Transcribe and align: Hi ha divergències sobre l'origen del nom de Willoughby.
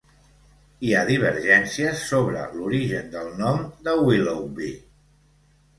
Hi 0.87 0.93
ha 0.99 1.03
divergències 1.09 2.01
sobre 2.13 2.47
l'origen 2.57 3.15
del 3.19 3.31
nom 3.45 3.65
de 3.89 3.97
Willoughby. 4.05 4.77